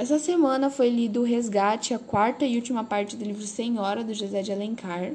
essa 0.00 0.18
semana 0.18 0.70
foi 0.70 0.88
lido 0.88 1.20
o 1.20 1.24
Resgate, 1.24 1.92
a 1.92 1.98
quarta 1.98 2.46
e 2.46 2.56
última 2.56 2.82
parte 2.82 3.18
do 3.18 3.22
livro 3.22 3.42
Senhora, 3.42 4.02
do 4.02 4.14
José 4.14 4.40
de 4.40 4.50
Alencar. 4.50 5.12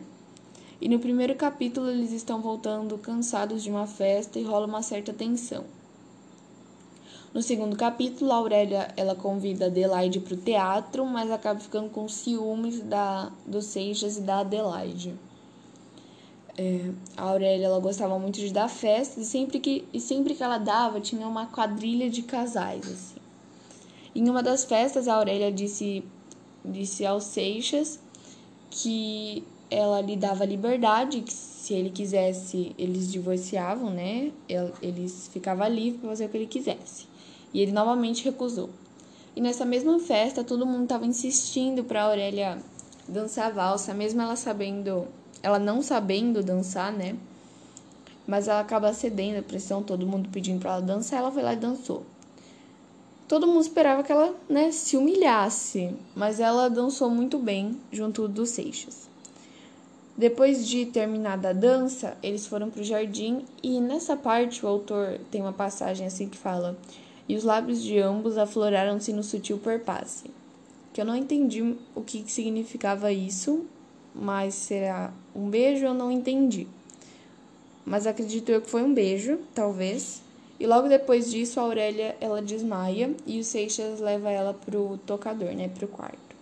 E 0.79 0.87
no 0.87 0.99
primeiro 0.99 1.33
capítulo 1.33 1.89
eles 1.89 2.11
estão 2.11 2.39
voltando 2.39 2.95
cansados 2.99 3.63
de 3.63 3.71
uma 3.71 3.87
festa 3.87 4.37
e 4.37 4.43
rola 4.43 4.67
uma 4.67 4.83
certa 4.83 5.11
tensão. 5.11 5.63
No 7.33 7.41
segundo 7.41 7.75
capítulo, 7.75 8.31
a 8.31 8.35
Aurélia 8.35 8.93
ela 8.95 9.15
convida 9.15 9.65
Adelaide 9.65 10.19
para 10.19 10.35
o 10.35 10.37
teatro, 10.37 11.03
mas 11.03 11.31
acaba 11.31 11.59
ficando 11.59 11.89
com 11.89 12.07
ciúmes 12.07 12.79
da, 12.81 13.31
do 13.43 13.63
Seixas 13.63 14.17
e 14.17 14.21
da 14.21 14.41
Adelaide. 14.41 15.15
É, 16.55 16.91
a 17.17 17.23
Aurélia 17.23 17.65
ela 17.65 17.79
gostava 17.79 18.19
muito 18.19 18.35
de 18.35 18.53
dar 18.53 18.69
festa 18.69 19.19
e 19.19 19.25
sempre 19.25 19.59
que, 19.59 19.83
e 19.91 19.99
sempre 19.99 20.35
que 20.35 20.43
ela 20.43 20.59
dava 20.59 21.01
tinha 21.01 21.27
uma 21.27 21.47
quadrilha 21.47 22.07
de 22.07 22.21
casais. 22.21 22.85
Assim. 22.85 23.14
Em 24.15 24.29
uma 24.29 24.41
das 24.41 24.63
festas, 24.63 25.09
a 25.09 25.15
Aurélia 25.15 25.51
disse, 25.51 26.01
disse 26.63 27.05
ao 27.05 27.19
Seixas 27.19 27.99
que 28.69 29.43
ela 29.69 29.99
lhe 29.99 30.15
dava 30.15 30.45
liberdade, 30.45 31.19
que 31.19 31.33
se 31.33 31.73
ele 31.73 31.89
quisesse, 31.89 32.73
eles 32.79 33.11
divorciavam, 33.11 33.89
né? 33.89 34.31
Eles 34.81 35.29
ficava 35.33 35.67
livre 35.67 35.99
para 35.99 36.09
fazer 36.11 36.25
o 36.27 36.29
que 36.29 36.37
ele 36.37 36.47
quisesse. 36.47 37.07
E 37.53 37.59
ele 37.59 37.73
novamente 37.73 38.23
recusou. 38.23 38.69
E 39.35 39.41
nessa 39.41 39.65
mesma 39.65 39.99
festa, 39.99 40.45
todo 40.45 40.65
mundo 40.65 40.83
estava 40.83 41.05
insistindo 41.05 41.83
para 41.83 42.03
Aurélia 42.03 42.57
dançar 43.09 43.51
valsa, 43.51 43.93
mesmo 43.93 44.21
ela 44.21 44.37
sabendo, 44.37 45.09
ela 45.43 45.59
não 45.59 45.81
sabendo 45.81 46.41
dançar, 46.41 46.93
né? 46.93 47.17
Mas 48.25 48.47
ela 48.47 48.61
acaba 48.61 48.93
cedendo 48.93 49.39
a 49.39 49.43
pressão, 49.43 49.83
todo 49.83 50.07
mundo 50.07 50.29
pedindo 50.29 50.61
para 50.61 50.75
ela 50.75 50.81
dançar, 50.81 51.19
ela 51.19 51.31
foi 51.33 51.43
lá 51.43 51.51
e 51.51 51.57
dançou 51.57 52.05
todo 53.27 53.47
mundo 53.47 53.61
esperava 53.61 54.03
que 54.03 54.11
ela 54.11 54.35
né, 54.47 54.71
se 54.71 54.97
humilhasse, 54.97 55.95
mas 56.15 56.39
ela 56.39 56.69
dançou 56.69 57.09
muito 57.09 57.37
bem 57.37 57.79
junto 57.91 58.27
dos 58.27 58.49
Seixas. 58.49 59.09
Depois 60.17 60.65
de 60.65 60.85
terminada 60.85 61.49
a 61.49 61.53
dança, 61.53 62.17
eles 62.23 62.45
foram 62.45 62.69
para 62.69 62.81
o 62.81 62.85
jardim 62.85 63.43
e 63.61 63.81
nessa 63.81 64.15
parte 64.15 64.65
o 64.65 64.69
autor 64.69 65.19
tem 65.29 65.41
uma 65.41 65.51
passagem 65.51 66.07
assim 66.07 66.29
que 66.29 66.37
fala: 66.37 66.77
E 67.27 67.35
os 67.35 67.43
lábios 67.43 67.83
de 67.83 67.99
ambos 67.99 68.37
afloraram-se 68.37 69.11
no 69.11 69.23
sutil 69.23 69.57
perpasse. 69.57 70.31
Que 70.93 71.01
eu 71.01 71.05
não 71.05 71.17
entendi 71.17 71.75
o 71.93 72.01
que 72.01 72.23
significava 72.31 73.11
isso, 73.11 73.65
mas 74.13 74.53
será 74.53 75.11
um 75.35 75.49
beijo 75.49 75.83
eu 75.85 75.93
não 75.93 76.09
entendi. 76.09 76.65
Mas 77.85 78.07
acredito 78.07 78.49
eu 78.49 78.61
que 78.61 78.69
foi 78.69 78.83
um 78.83 78.93
beijo, 78.93 79.37
talvez. 79.53 80.21
E 80.59 80.65
logo 80.65 80.87
depois 80.87 81.29
disso, 81.29 81.59
a 81.59 81.63
Aurélia 81.63 82.15
ela 82.21 82.41
desmaia 82.41 83.13
e 83.25 83.39
o 83.39 83.43
Seixas 83.43 83.99
leva 83.99 84.29
ela 84.31 84.53
pro 84.53 84.97
tocador, 85.05 85.53
né, 85.53 85.67
pro 85.67 85.87
quarto. 85.87 86.35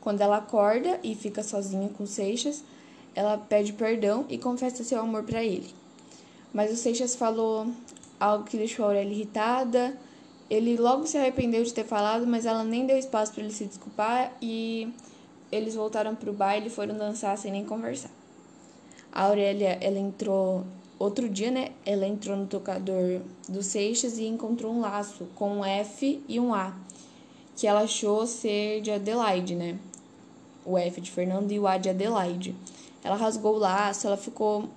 Quando 0.00 0.20
ela 0.20 0.38
acorda 0.38 0.98
e 1.02 1.14
fica 1.14 1.42
sozinha 1.42 1.88
com 1.88 2.04
o 2.04 2.06
Seixas, 2.06 2.64
ela 3.14 3.38
pede 3.38 3.72
perdão 3.72 4.26
e 4.28 4.36
confessa 4.36 4.82
seu 4.82 5.00
amor 5.00 5.22
para 5.22 5.42
ele. 5.42 5.72
Mas 6.52 6.72
o 6.72 6.76
Seixas 6.76 7.14
falou 7.14 7.68
algo 8.18 8.44
que 8.44 8.56
deixou 8.56 8.84
a 8.84 8.88
Aurélia 8.88 9.12
irritada. 9.12 9.96
Ele 10.50 10.76
logo 10.76 11.06
se 11.06 11.16
arrependeu 11.16 11.64
de 11.64 11.72
ter 11.72 11.84
falado, 11.84 12.26
mas 12.26 12.44
ela 12.44 12.64
nem 12.64 12.86
deu 12.86 12.98
espaço 12.98 13.32
para 13.32 13.42
ele 13.42 13.52
se 13.52 13.64
desculpar 13.64 14.32
e 14.42 14.92
eles 15.50 15.74
voltaram 15.74 16.14
pro 16.14 16.32
baile 16.32 16.66
e 16.66 16.70
foram 16.70 16.96
dançar 16.96 17.38
sem 17.38 17.50
nem 17.50 17.64
conversar. 17.64 18.10
A 19.12 19.24
Aurélia, 19.24 19.78
ela 19.80 19.98
entrou 19.98 20.64
Outro 20.98 21.28
dia, 21.28 21.50
né, 21.50 21.72
ela 21.84 22.06
entrou 22.06 22.36
no 22.36 22.46
tocador 22.46 23.20
do 23.48 23.62
Seixas 23.62 24.16
e 24.16 24.24
encontrou 24.24 24.72
um 24.72 24.80
laço 24.80 25.26
com 25.34 25.58
um 25.58 25.64
F 25.64 26.22
e 26.28 26.38
um 26.38 26.54
A, 26.54 26.74
que 27.56 27.66
ela 27.66 27.80
achou 27.80 28.26
ser 28.26 28.80
de 28.80 28.90
Adelaide, 28.90 29.54
né? 29.54 29.78
O 30.64 30.78
F 30.78 31.00
de 31.00 31.10
Fernando 31.10 31.50
e 31.50 31.58
o 31.58 31.66
A 31.66 31.76
de 31.76 31.88
Adelaide. 31.88 32.54
Ela 33.02 33.16
rasgou 33.16 33.56
o 33.56 33.58
laço, 33.58 34.06
ela 34.06 34.16
ficou 34.16 34.68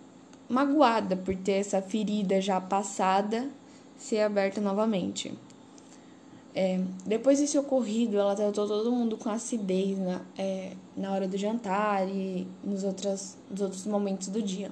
magoada 0.50 1.16
por 1.16 1.36
ter 1.36 1.53
essa 1.53 1.81
ferida 1.81 2.42
já 2.42 2.59
passada 2.59 3.50
ser 3.97 4.22
aberta 4.22 4.62
novamente. 4.62 5.34
É, 6.53 6.81
depois 7.06 7.40
desse 7.40 7.58
ocorrido, 7.58 8.18
ela 8.18 8.36
tratou 8.36 8.68
todo 8.68 8.92
mundo 8.92 9.16
com 9.18 9.30
acidez 9.30 9.97
na, 9.97 10.22
é, 10.38 10.72
na 10.96 11.12
hora 11.12 11.28
do 11.28 11.38
jantar 11.38 12.08
e 12.08 12.47
nos 12.63 12.84
outros, 12.84 13.38
nos 13.50 13.62
outros 13.62 13.86
momentos 13.86 14.28
do 14.28 14.42
dia. 14.42 14.72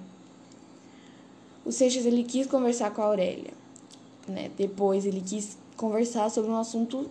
O 1.65 1.71
Seixas 1.71 2.05
ele 2.05 2.23
quis 2.23 2.45
conversar 2.45 2.91
com 2.91 3.01
a 3.01 3.05
Aurélia, 3.05 3.51
né? 4.27 4.51
Depois 4.55 5.03
ele 5.03 5.19
quis 5.19 5.57
conversar 5.75 6.29
sobre 6.29 6.51
um 6.51 6.57
assunto 6.57 7.09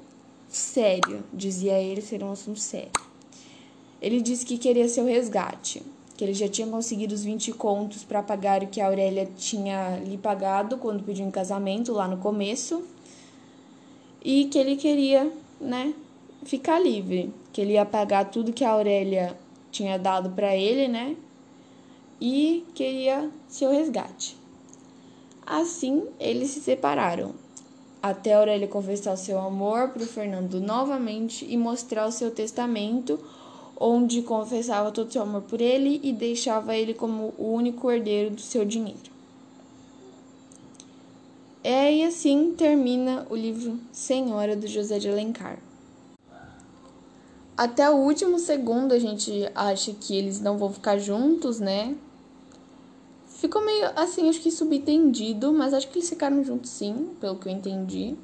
sério, 0.48 1.25
dizia 1.32 1.81
ele 1.81 2.00
ser 2.00 2.22
um 2.22 2.31
assunto 2.31 2.60
sério. 2.60 2.92
Ele 4.00 4.20
disse 4.20 4.47
que 4.47 4.56
queria 4.56 4.88
seu 4.88 5.04
resgate, 5.06 5.82
que 6.16 6.22
ele 6.22 6.34
já 6.34 6.48
tinha 6.48 6.69
conseguido 6.69 7.15
os 7.15 7.25
20 7.25 7.53
contos 7.53 8.04
para 8.04 8.22
pagar 8.22 8.62
o 8.62 8.69
que 8.69 8.81
a 8.81 8.87
Aurélia 8.87 9.28
tinha 9.37 9.98
lhe 10.04 10.16
pagado 10.16 10.78
quando 10.78 11.03
pediu 11.03 11.26
em 11.26 11.31
casamento 11.32 11.92
lá 11.92 12.06
no 12.06 12.19
começo, 12.19 12.84
e 14.22 14.44
que 14.44 14.59
ele 14.59 14.76
queria, 14.76 15.31
né, 15.60 15.92
ficar 16.44 16.78
livre, 16.78 17.32
que 17.53 17.60
ele 17.60 17.72
ia 17.72 17.84
pagar 17.84 18.31
tudo 18.31 18.53
que 18.53 18.65
a 18.65 18.71
Aurélia 18.71 19.36
tinha 19.72 19.98
dado 19.98 20.31
para 20.31 20.54
ele, 20.54 20.86
né? 20.86 21.16
E 22.21 22.65
queria 22.75 23.28
seu 23.48 23.72
resgate. 23.72 24.44
Assim, 25.47 26.05
eles 26.19 26.50
se 26.50 26.60
separaram, 26.60 27.34
até 28.03 28.34
Aurélia 28.34 28.66
confessar 28.66 29.16
seu 29.16 29.38
amor 29.38 29.91
para 29.91 30.03
o 30.03 30.06
Fernando 30.06 30.60
novamente 30.60 31.47
e 31.49 31.56
mostrar 31.56 32.06
o 32.06 32.12
seu 32.12 32.31
testamento, 32.31 33.19
onde 33.78 34.22
confessava 34.22 34.91
todo 34.91 35.12
seu 35.12 35.22
amor 35.22 35.43
por 35.43 35.60
ele 35.60 36.00
e 36.03 36.12
deixava 36.12 36.77
ele 36.77 36.94
como 36.94 37.34
o 37.37 37.53
único 37.53 37.91
herdeiro 37.91 38.34
do 38.34 38.41
seu 38.41 38.65
dinheiro. 38.65 39.12
É, 41.62 41.94
e 41.94 42.04
assim 42.04 42.54
termina 42.56 43.27
o 43.31 43.34
livro 43.34 43.78
Senhora 43.91 44.54
do 44.54 44.66
José 44.66 44.99
de 44.99 45.09
Alencar. 45.09 45.59
Até 47.56 47.88
o 47.88 47.94
último 47.94 48.38
segundo 48.38 48.93
a 48.93 48.99
gente 48.99 49.49
acha 49.54 49.94
que 49.94 50.15
eles 50.15 50.41
não 50.41 50.59
vão 50.59 50.72
ficar 50.72 50.99
juntos, 50.99 51.60
né? 51.60 51.97
Ficou 53.44 53.62
meio 53.62 53.91
assim, 53.94 54.27
acho 54.31 54.41
que 54.41 54.50
subentendido, 54.50 55.53
mas 55.53 55.75
acho 55.75 55.87
que 55.88 55.99
eles 55.99 56.09
ficaram 56.09 56.43
juntos 56.43 56.71
sim, 56.71 57.10
pelo 57.21 57.37
que 57.37 57.47
eu 57.47 57.53
entendi. 57.53 58.16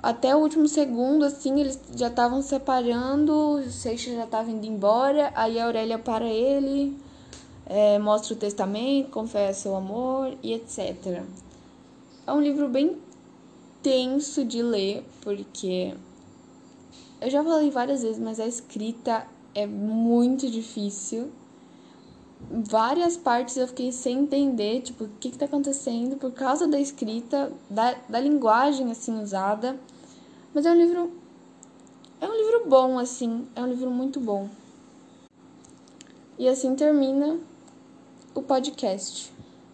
Até 0.00 0.36
o 0.36 0.38
último 0.38 0.68
segundo, 0.68 1.24
assim, 1.24 1.58
eles 1.58 1.80
já 1.96 2.06
estavam 2.06 2.40
separando, 2.40 3.32
o 3.32 3.62
Seixas 3.68 4.14
já 4.14 4.22
estava 4.22 4.52
indo 4.52 4.64
embora, 4.64 5.32
aí 5.34 5.58
a 5.58 5.64
Aurélia 5.64 5.98
para 5.98 6.26
ele, 6.26 6.96
é, 7.66 7.98
mostra 7.98 8.34
o 8.34 8.36
testamento, 8.36 9.10
confessa 9.10 9.68
o 9.68 9.74
amor 9.74 10.32
e 10.44 10.52
etc. 10.52 11.24
É 12.24 12.32
um 12.32 12.40
livro 12.40 12.68
bem 12.68 12.98
tenso 13.82 14.44
de 14.44 14.62
ler, 14.62 15.04
porque 15.22 15.92
eu 17.20 17.28
já 17.28 17.42
falei 17.42 17.68
várias 17.68 18.04
vezes, 18.04 18.20
mas 18.20 18.38
a 18.38 18.46
escrita 18.46 19.26
é 19.56 19.66
muito 19.66 20.48
difícil 20.48 21.32
várias 22.50 23.16
partes 23.16 23.56
eu 23.56 23.68
fiquei 23.68 23.92
sem 23.92 24.20
entender, 24.20 24.82
tipo, 24.82 25.04
o 25.04 25.08
que, 25.20 25.30
que 25.30 25.38
tá 25.38 25.44
acontecendo 25.44 26.16
por 26.16 26.32
causa 26.32 26.66
da 26.66 26.80
escrita, 26.80 27.52
da, 27.68 27.94
da 28.08 28.20
linguagem, 28.20 28.90
assim, 28.90 29.20
usada. 29.20 29.78
Mas 30.54 30.66
é 30.66 30.70
um 30.70 30.76
livro... 30.76 31.12
É 32.20 32.26
um 32.28 32.34
livro 32.34 32.68
bom, 32.68 32.98
assim, 32.98 33.46
é 33.54 33.62
um 33.62 33.68
livro 33.68 33.90
muito 33.90 34.18
bom. 34.18 34.48
E 36.36 36.48
assim 36.48 36.74
termina 36.74 37.38
o 38.34 38.42
podcast. 38.42 39.32